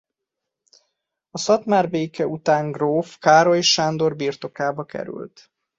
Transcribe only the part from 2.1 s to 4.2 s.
után gróf Károlyi Sándor